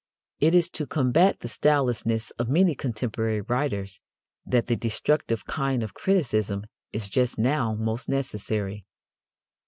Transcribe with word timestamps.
It 0.39 0.55
is 0.55 0.67
to 0.71 0.87
combat 0.87 1.41
the 1.41 1.47
stylelessness 1.47 2.31
of 2.39 2.49
many 2.49 2.73
contemporary 2.73 3.41
writers 3.41 3.99
that 4.47 4.65
the 4.65 4.75
destructive 4.75 5.45
kind 5.45 5.83
of 5.83 5.93
criticism 5.93 6.65
is 6.91 7.07
just 7.07 7.37
now 7.37 7.75
most 7.75 8.09
necessary. 8.09 8.83